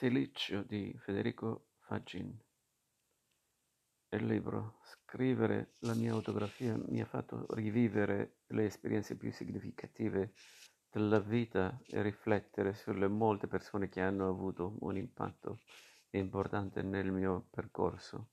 [0.00, 2.34] Silicio di Federico Fagin.
[4.08, 10.32] Il libro "Scrivere la mia autografia" mi ha fatto rivivere le esperienze più significative
[10.90, 15.58] della vita e riflettere sulle molte persone che hanno avuto un impatto
[16.12, 18.30] importante nel mio percorso.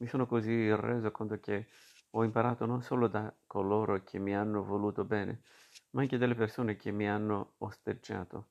[0.00, 1.68] Mi sono così reso conto che
[2.10, 5.40] ho imparato non solo da coloro che mi hanno voluto bene,
[5.92, 8.50] ma anche dalle persone che mi hanno osteggiato.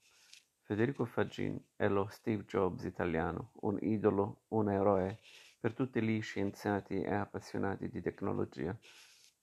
[0.68, 5.20] Federico Fagin è lo Steve Jobs italiano, un idolo, un eroe
[5.62, 8.78] per tutti gli scienziati e appassionati di tecnologia.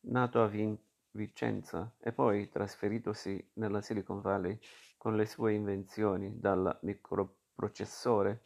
[0.01, 0.79] Nato a Vin-
[1.13, 4.59] Vicenza e poi trasferitosi nella Silicon Valley
[4.99, 8.43] con le sue invenzioni, dal microprocessore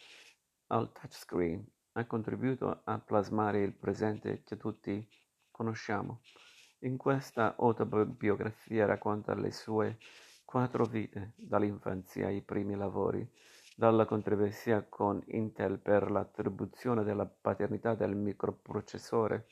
[0.68, 5.04] al touchscreen, ha contribuito a plasmare il presente che tutti
[5.50, 6.20] conosciamo.
[6.82, 9.98] In questa autobiografia racconta le sue
[10.48, 13.22] Quattro vite, dall'infanzia ai primi lavori,
[13.76, 19.44] dalla controversia con Intel per l'attribuzione della paternità del microprocessore,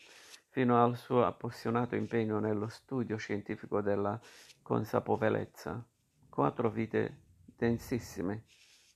[0.48, 4.18] fino al suo appassionato impegno nello studio scientifico della
[4.62, 5.86] consapevolezza.
[6.30, 8.44] Quattro vite densissime,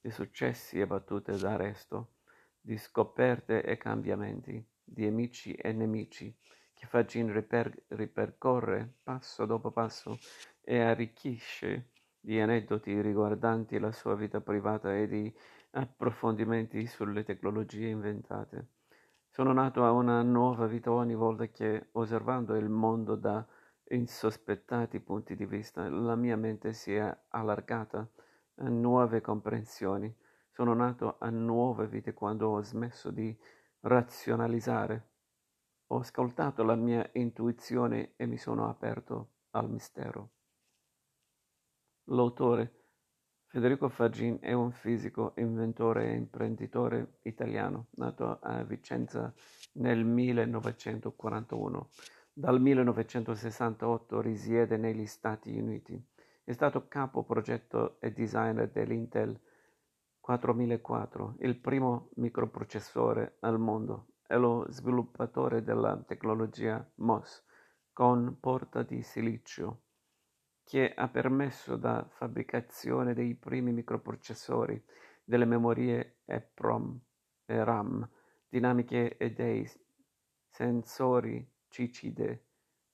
[0.00, 2.12] di successi e battute d'arresto,
[2.58, 6.34] di scoperte e cambiamenti, di amici e nemici,
[6.72, 10.18] che Fagin riper- ripercorre passo dopo passo
[10.62, 15.34] e arricchisce di aneddoti riguardanti la sua vita privata e di
[15.72, 18.68] approfondimenti sulle tecnologie inventate.
[19.28, 23.46] Sono nato a una nuova vita ogni volta che, osservando il mondo da
[23.88, 28.08] insospettati punti di vista, la mia mente si è allargata
[28.56, 30.14] a nuove comprensioni.
[30.50, 33.36] Sono nato a nuove vite quando ho smesso di
[33.80, 35.08] razionalizzare.
[35.86, 40.32] Ho ascoltato la mia intuizione e mi sono aperto al mistero.
[42.12, 42.80] L'autore
[43.46, 49.32] Federico Fagin è un fisico, inventore e imprenditore italiano, nato a Vicenza
[49.74, 51.88] nel 1941.
[52.32, 56.04] Dal 1968 risiede negli Stati Uniti.
[56.42, 59.40] È stato capo progetto e designer dell'Intel
[60.18, 67.44] 4004, il primo microprocessore al mondo, e lo sviluppatore della tecnologia MOS
[67.92, 69.82] con porta di silicio
[70.70, 74.80] che ha permesso la fabbricazione dei primi microprocessori,
[75.24, 76.96] delle memorie EPROM
[77.44, 78.08] e RAM,
[78.48, 79.68] dinamiche e dei
[80.48, 82.38] sensori CCD,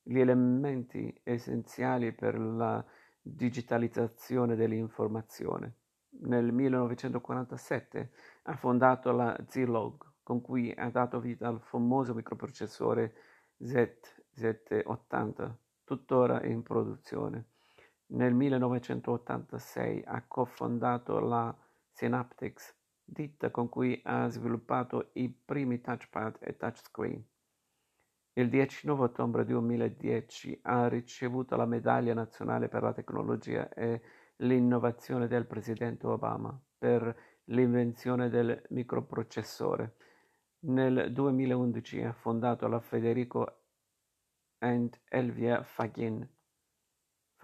[0.01, 2.83] gli elementi essenziali per la
[3.21, 5.75] digitalizzazione dell'informazione.
[6.21, 8.11] Nel 1947
[8.45, 13.15] ha fondato la Zilog, con cui ha dato vita al famoso microprocessore
[13.63, 15.55] Z780,
[15.85, 17.49] tuttora in produzione.
[18.09, 21.55] Nel 1986 ha cofondato la
[21.91, 27.25] Synaptics, ditta con cui ha sviluppato i primi touchpad e touchscreen.
[28.35, 34.03] Il 19 ottobre 2010 ha ricevuto la Medaglia nazionale per la tecnologia e
[34.37, 39.97] l'innovazione del presidente Obama per l'invenzione del microprocessore.
[40.61, 43.63] Nel 2011 ha fondato la Federico
[44.59, 46.29] and Elvia Fagin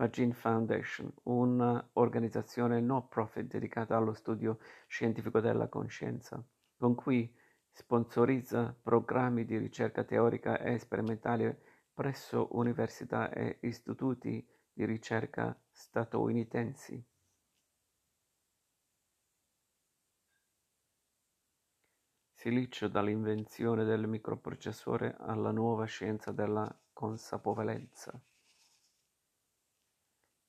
[0.03, 4.59] Fagin Foundation, un'organizzazione no profit dedicata allo studio
[4.89, 6.45] scientifico della coscienza,
[6.77, 7.33] con cui
[7.71, 17.01] sponsorizza programmi di ricerca teorica e sperimentale presso università e istituti di ricerca statunitensi.
[22.33, 28.21] Silicio dall'invenzione del microprocessore alla nuova scienza della consapevolezza.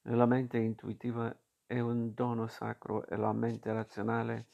[0.07, 1.33] La mente intuitiva
[1.65, 4.49] è un dono sacro e la mente razionale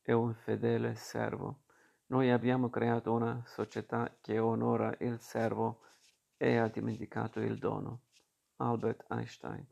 [0.00, 1.64] è un fedele servo.
[2.06, 5.82] Noi abbiamo creato una società che onora il servo
[6.38, 8.04] e ha dimenticato il dono.
[8.56, 9.66] Albert Einstein.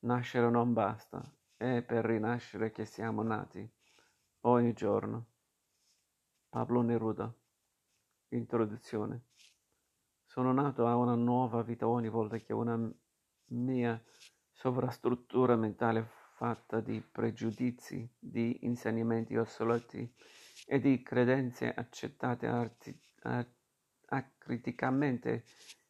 [0.00, 1.22] Nascere non basta,
[1.56, 3.66] è per rinascere che siamo nati,
[4.40, 5.26] ogni giorno.
[6.50, 7.34] Pablo Neruda.
[8.28, 9.24] Introduzione.
[10.26, 12.78] Sono nato a una nuova vita ogni volta che una
[13.46, 14.02] mia
[14.54, 20.10] sovrastruttura mentale fatta di pregiudizi, di insegnamenti assoluti
[20.66, 22.98] e di credenze accettate arti-
[24.06, 25.44] acriticamente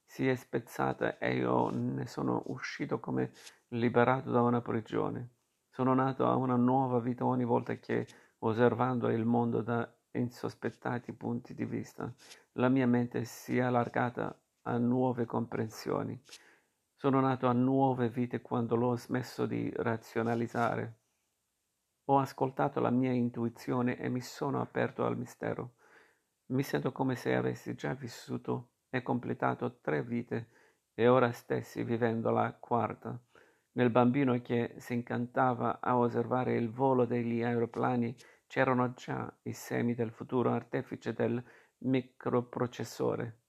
[0.04, 3.32] si è spezzata e io ne sono uscito come
[3.68, 5.30] liberato da una prigione.
[5.70, 8.06] Sono nato a una nuova vita ogni volta che,
[8.38, 12.12] osservando il mondo da insospettati punti di vista,
[12.52, 16.20] la mia mente si è allargata a nuove comprensioni.
[16.96, 21.00] Sono nato a nuove vite quando l'ho smesso di razionalizzare.
[22.06, 25.74] Ho ascoltato la mia intuizione e mi sono aperto al mistero.
[26.46, 30.48] Mi sento come se avessi già vissuto e completato tre vite
[30.94, 33.18] e ora stessi vivendo la quarta.
[33.72, 38.14] Nel bambino che si incantava a osservare il volo degli aeroplani
[38.46, 41.42] c'erano già i semi del futuro artefice del
[41.78, 43.43] microprocessore.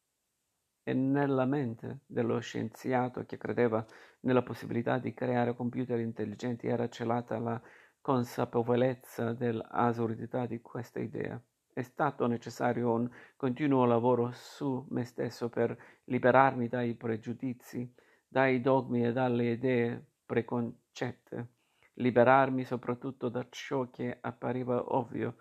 [0.88, 3.84] E nella mente dello scienziato che credeva
[4.20, 7.60] nella possibilità di creare computer intelligenti era celata la
[8.00, 11.42] consapevolezza dell'assurdità di questa idea.
[11.74, 17.92] È stato necessario un continuo lavoro su me stesso per liberarmi dai pregiudizi,
[18.28, 21.48] dai dogmi e dalle idee preconcette,
[21.94, 25.38] liberarmi soprattutto da ciò che appariva ovvio.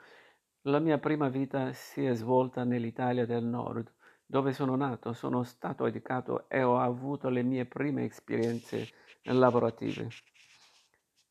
[0.63, 3.93] La mia prima vita si è svolta nell'Italia del Nord,
[4.27, 8.89] dove sono nato, sono stato educato e ho avuto le mie prime esperienze
[9.25, 10.09] lavorative.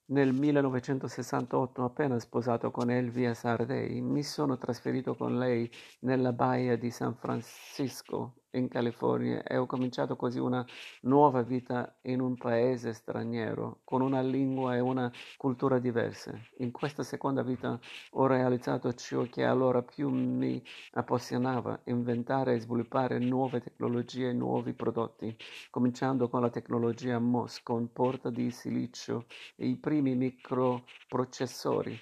[0.06, 6.92] Nel 1968, appena sposato con Elvia Sardei, mi sono trasferito con lei nella baia di
[6.92, 10.66] San Francisco, in California, e ho cominciato così una
[11.02, 16.50] nuova vita in un paese straniero, con una lingua e una cultura diverse.
[16.58, 17.80] In questa seconda vita
[18.12, 24.74] ho realizzato ciò che allora più mi appassionava, inventare e sviluppare nuove tecnologie e nuovi
[24.74, 25.36] prodotti,
[25.70, 31.98] cominciando con la tecnologia MOS con porta di silicio e i primi microprocessori.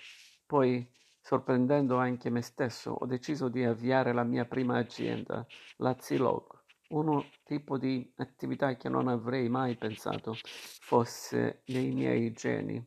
[0.46, 0.88] Poi,
[1.22, 5.46] sorprendendo anche me stesso, ho deciso di avviare la mia prima azienda,
[5.78, 6.60] la Zilog,
[6.90, 10.34] uno tipo di attività che non avrei mai pensato
[10.82, 12.84] fosse nei miei geni,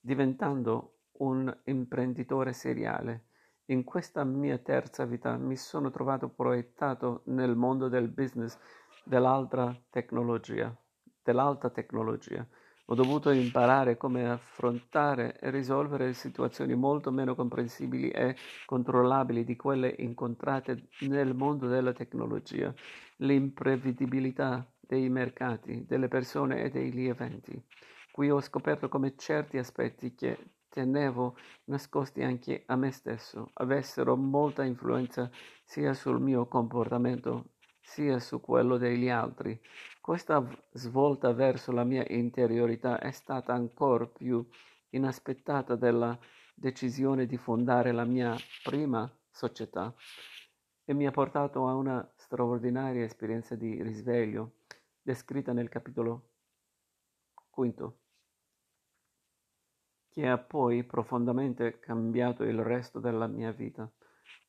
[0.00, 3.26] diventando un imprenditore seriale.
[3.66, 8.58] In questa mia terza vita mi sono trovato proiettato nel mondo del business
[9.04, 10.74] dell'altra tecnologia,
[11.22, 12.46] dell'alta tecnologia.
[12.92, 18.36] Ho dovuto imparare come affrontare e risolvere situazioni molto meno comprensibili e
[18.66, 22.70] controllabili di quelle incontrate nel mondo della tecnologia,
[23.16, 27.58] l'imprevedibilità dei mercati, delle persone e degli eventi.
[28.10, 30.36] Qui ho scoperto come certi aspetti che
[30.68, 35.30] tenevo nascosti anche a me stesso avessero molta influenza
[35.64, 39.58] sia sul mio comportamento sia su quello degli altri.
[40.02, 44.44] Questa svolta verso la mia interiorità è stata ancora più
[44.88, 46.18] inaspettata della
[46.56, 48.34] decisione di fondare la mia
[48.64, 49.94] prima società
[50.84, 54.54] e mi ha portato a una straordinaria esperienza di risveglio
[55.00, 56.30] descritta nel capitolo
[57.48, 58.00] quinto,
[60.08, 63.88] che ha poi profondamente cambiato il resto della mia vita.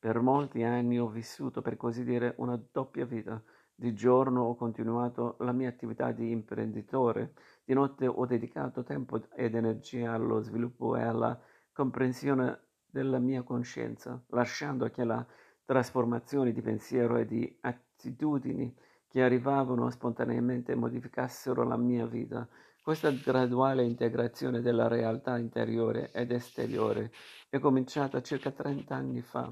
[0.00, 3.40] Per molti anni ho vissuto, per così dire, una doppia vita.
[3.76, 7.32] Di giorno ho continuato la mia attività di imprenditore,
[7.64, 11.38] di notte ho dedicato tempo ed energia allo sviluppo e alla
[11.72, 15.26] comprensione della mia coscienza, lasciando che la
[15.64, 18.72] trasformazione di pensiero e di attitudini
[19.08, 22.48] che arrivavano spontaneamente modificassero la mia vita.
[22.80, 27.10] Questa graduale integrazione della realtà interiore ed esteriore
[27.48, 29.50] è cominciata circa 30 anni fa.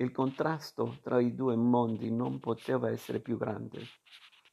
[0.00, 3.80] Il contrasto tra i due mondi non poteva essere più grande,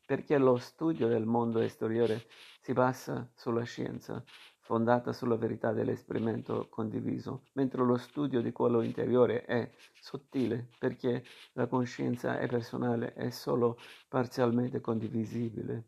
[0.03, 2.25] perché lo studio del mondo esteriore
[2.61, 4.23] si basa sulla scienza,
[4.61, 11.23] fondata sulla verità dell'esperimento condiviso, mentre lo studio di quello interiore è sottile, perché
[11.53, 13.77] la coscienza è personale e solo
[14.09, 15.85] parzialmente condivisibile.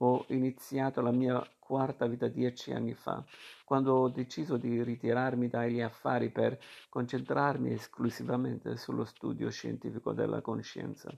[0.00, 3.24] Ho iniziato la mia quarta vita dieci anni fa,
[3.64, 11.10] quando ho deciso di ritirarmi dagli affari per concentrarmi esclusivamente sullo studio scientifico della coscienza,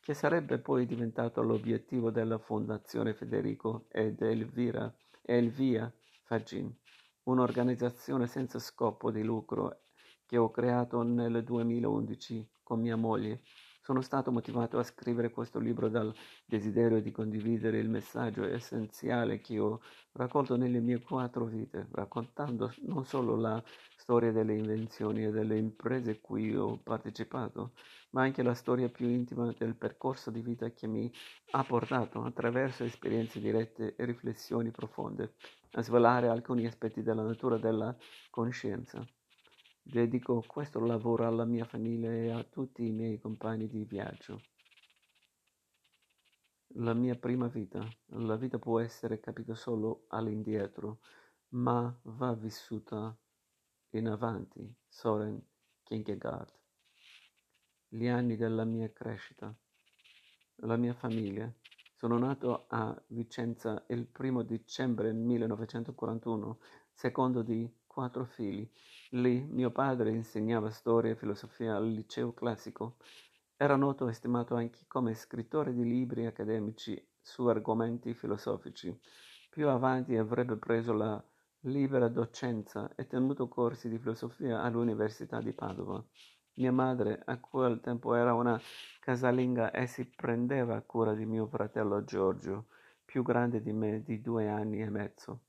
[0.00, 5.92] che sarebbe poi diventato l'obiettivo della Fondazione Federico ed Elvira, Elvia
[6.22, 6.72] Fagin,
[7.24, 9.80] un'organizzazione senza scopo di lucro
[10.24, 13.42] che ho creato nel 2011 con mia moglie
[13.84, 16.10] sono stato motivato a scrivere questo libro dal
[16.46, 23.04] desiderio di condividere il messaggio essenziale che ho raccolto nelle mie quattro vite, raccontando non
[23.04, 23.62] solo la
[23.94, 27.72] storia delle invenzioni e delle imprese cui ho partecipato,
[28.12, 31.12] ma anche la storia più intima del percorso di vita che mi
[31.50, 35.34] ha portato, attraverso esperienze dirette e riflessioni profonde,
[35.72, 37.94] a svelare alcuni aspetti della natura della
[38.30, 39.06] coscienza.
[39.86, 44.40] Dedico questo lavoro alla mia famiglia e a tutti i miei compagni di viaggio.
[46.76, 51.00] La mia prima vita, la vita può essere capita solo all'indietro,
[51.50, 53.14] ma va vissuta
[53.90, 54.74] in avanti.
[54.88, 55.40] Soren
[55.82, 56.50] Kierkegaard.
[57.86, 59.54] Gli anni della mia crescita.
[60.56, 61.52] La mia famiglia.
[61.94, 66.58] Sono nato a Vicenza il primo dicembre 1941,
[66.90, 68.68] secondo di quattro figli.
[69.14, 72.96] Lì mio padre insegnava storia e filosofia al liceo classico.
[73.56, 78.92] Era noto e stimato anche come scrittore di libri accademici su argomenti filosofici.
[79.50, 81.24] Più avanti avrebbe preso la
[81.60, 86.04] libera docenza e tenuto corsi di filosofia all'Università di Padova.
[86.54, 88.60] Mia madre a quel tempo era una
[88.98, 92.66] casalinga e si prendeva cura di mio fratello Giorgio,
[93.04, 95.42] più grande di me di due anni e mezzo.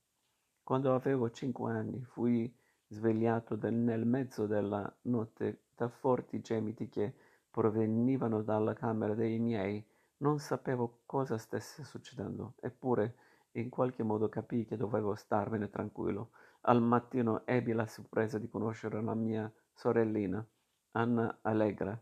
[0.62, 7.14] Quando avevo cinque anni fui svegliato nel mezzo della notte da forti gemiti che
[7.50, 9.84] provenivano dalla camera dei miei.
[10.18, 13.16] Non sapevo cosa stesse succedendo, eppure
[13.52, 16.30] in qualche modo capii che dovevo starmene tranquillo.
[16.62, 20.44] Al mattino ebbi la sorpresa di conoscere la mia sorellina,
[20.92, 21.98] Anna Allegra.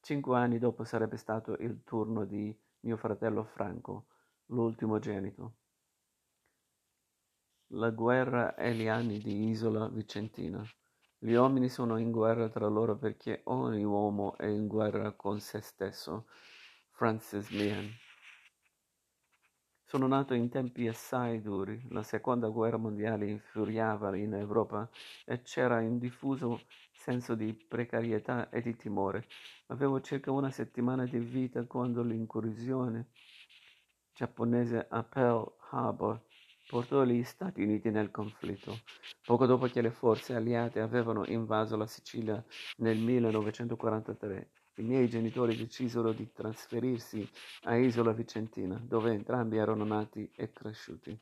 [0.00, 4.06] Cinque anni dopo sarebbe stato il turno di mio fratello Franco,
[4.46, 5.54] l'ultimo genito.
[7.68, 10.62] La guerra e gli anni di Isola Vicentina.
[11.18, 15.60] Gli uomini sono in guerra tra loro perché ogni uomo è in guerra con se
[15.62, 16.26] stesso.
[16.90, 17.90] Francis Meehan.
[19.82, 21.82] Sono nato in tempi assai duri.
[21.88, 24.88] La seconda guerra mondiale infuriava in Europa
[25.24, 26.60] e c'era un diffuso
[26.92, 29.26] senso di precarietà e di timore.
[29.68, 33.08] Avevo circa una settimana di vita quando l'incursione
[34.12, 36.20] giapponese a Pearl Harbor
[36.66, 38.80] portò gli Stati Uniti nel conflitto.
[39.24, 42.42] Poco dopo che le forze alleate avevano invaso la Sicilia
[42.78, 47.28] nel 1943, i miei genitori decisero di trasferirsi
[47.62, 51.18] a Isola Vicentina, dove entrambi erano nati e cresciuti.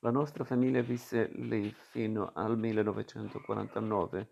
[0.00, 4.28] La nostra famiglia visse lì fino al 1949,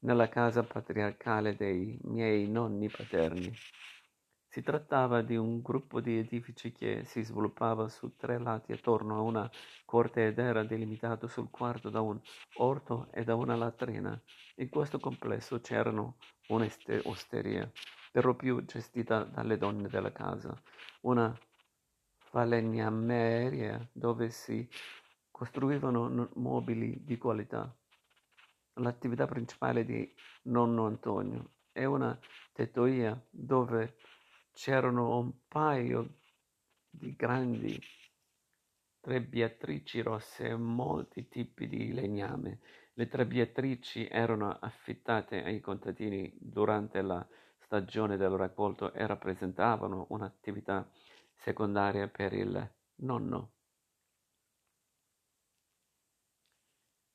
[0.00, 3.52] nella casa patriarcale dei miei nonni paterni.
[4.52, 9.20] Si trattava di un gruppo di edifici che si sviluppava su tre lati attorno a
[9.20, 9.48] una
[9.84, 12.20] corte ed era delimitato sul quarto da un
[12.54, 14.20] orto e da una latrina.
[14.56, 16.16] In questo complesso c'erano
[16.48, 17.70] un'osteria,
[18.10, 20.52] per lo più gestita dalle donne della casa,
[21.02, 21.32] una
[22.18, 24.68] falegnameria dove si
[25.30, 27.72] costruivano mobili di qualità.
[28.80, 32.18] L'attività principale di nonno Antonio è una
[32.52, 33.94] tettoia dove
[34.52, 36.18] c'erano un paio
[36.90, 37.78] di grandi
[39.00, 42.60] trebbiatrici rosse e molti tipi di legname.
[42.94, 47.26] Le trebbiatrici erano affittate ai contadini durante la
[47.58, 50.90] stagione del raccolto e rappresentavano un'attività
[51.34, 53.52] secondaria per il nonno.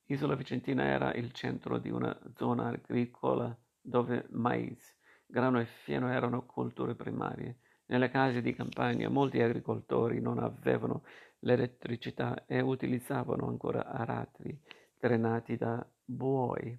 [0.08, 4.96] Isola Vicentina era il centro di una zona agricola dove mais,
[5.26, 7.58] Grano e fieno erano colture primarie.
[7.88, 11.04] Nelle case di campagna molti agricoltori non avevano
[11.40, 14.60] l'elettricità e utilizzavano ancora aratri
[14.98, 16.78] drenati da buoi.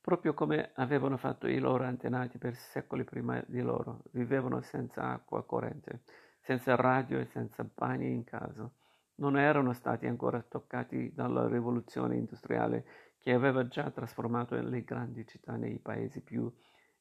[0.00, 5.44] Proprio come avevano fatto i loro antenati per secoli prima di loro, vivevano senza acqua
[5.44, 6.02] corrente,
[6.40, 8.68] senza radio e senza bagni in casa.
[9.16, 12.86] Non erano stati ancora toccati dalla rivoluzione industriale
[13.28, 16.50] che aveva già trasformato le grandi città nei paesi più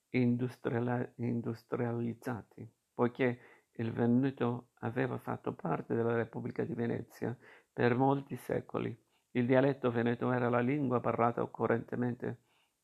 [0.09, 3.39] industriali- industrializzati, poiché
[3.75, 7.33] il Veneto aveva fatto parte della Repubblica di Venezia
[7.71, 8.93] per molti secoli.
[9.31, 12.39] Il dialetto veneto era la lingua parlata correntemente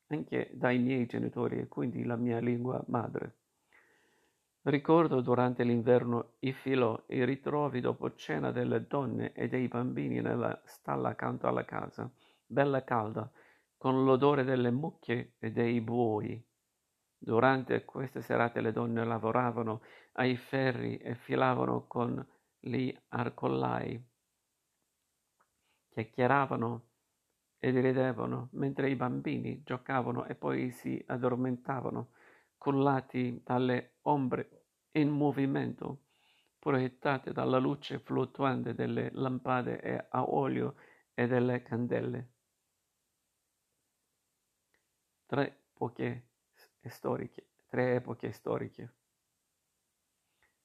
[0.08, 3.40] anche dai miei genitori e quindi la mia lingua madre.
[4.62, 10.62] Ricordo durante l'inverno i filò i ritrovi dopo cena delle donne e dei bambini nella
[10.64, 12.10] stalla accanto alla casa
[12.46, 13.30] bella calda,
[13.78, 16.42] con l'odore delle mucche e dei buoi.
[17.18, 19.82] Durante queste serate le donne lavoravano
[20.14, 22.26] ai ferri e filavano con
[22.60, 24.04] gli arcollai,
[25.90, 26.88] chiacchieravano
[27.60, 32.10] e ridevano, mentre i bambini giocavano e poi si addormentavano,
[32.58, 36.04] cullati dalle ombre in movimento,
[36.60, 40.76] proiettate dalla luce fluttuante delle lampade a olio
[41.14, 42.33] e delle candele.
[45.26, 46.28] Tre epoche
[46.84, 48.94] storiche, tre epoche storiche.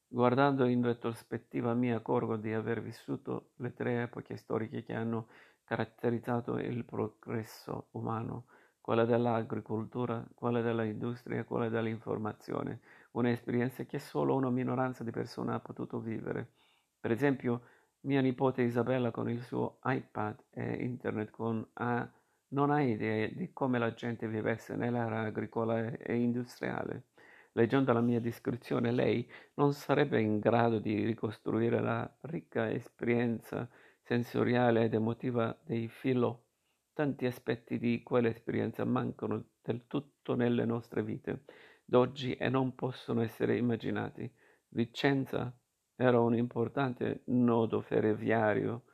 [0.07, 5.29] Guardando in retrospettiva mi accorgo di aver vissuto le tre epoche storiche che hanno
[5.65, 8.47] caratterizzato il progresso umano,
[8.81, 12.81] quella dell'agricoltura, quella dell'industria, quella dell'informazione,
[13.13, 16.55] un'esperienza che solo una minoranza di persone ha potuto vivere.
[16.99, 17.63] Per esempio,
[18.01, 22.11] mia nipote Isabella con il suo iPad e internet con A
[22.49, 27.05] non ha idea di come la gente vivesse nell'area agricola e industriale.
[27.53, 33.69] Leggendo la mia descrizione, lei non sarebbe in grado di ricostruire la ricca esperienza
[34.01, 36.45] sensoriale ed emotiva dei filo.
[36.93, 41.45] Tanti aspetti di quell'esperienza mancano del tutto nelle nostre vite
[41.85, 44.31] d'oggi e non possono essere immaginati.
[44.69, 45.51] Vicenza
[45.97, 48.85] era un importante nodo ferroviario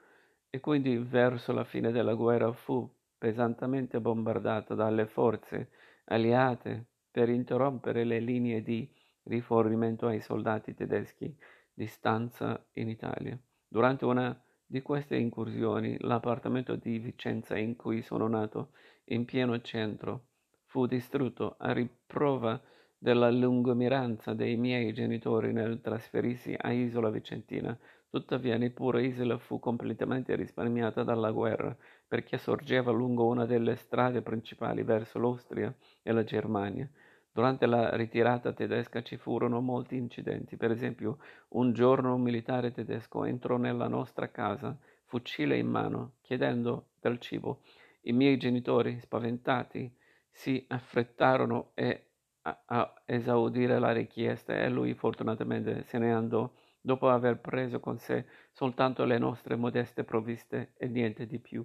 [0.48, 5.70] e quindi verso la fine della guerra fu pesantemente bombardata dalle forze
[6.06, 8.88] alleate per interrompere le linee di
[9.24, 11.34] rifornimento ai soldati tedeschi
[11.72, 13.38] di stanza in Italia.
[13.66, 18.72] Durante una di queste incursioni, l'appartamento di Vicenza in cui sono nato,
[19.06, 20.26] in pieno centro,
[20.64, 22.60] fu distrutto a riprova
[22.98, 27.78] della lungimiranza dei miei genitori nel trasferirsi a Isola Vicentina.
[28.08, 34.82] Tuttavia neppure Isola fu completamente risparmiata dalla guerra, perché sorgeva lungo una delle strade principali
[34.82, 36.88] verso l'Austria e la Germania.
[37.32, 40.56] Durante la ritirata tedesca ci furono molti incidenti.
[40.56, 41.18] Per esempio,
[41.50, 47.62] un giorno un militare tedesco entrò nella nostra casa, fucile in mano, chiedendo del cibo.
[48.02, 49.92] I miei genitori, spaventati,
[50.30, 52.10] si affrettarono e
[52.42, 57.98] a, a esaudire la richiesta e lui fortunatamente se ne andò dopo aver preso con
[57.98, 61.64] sé soltanto le nostre modeste provviste e niente di più.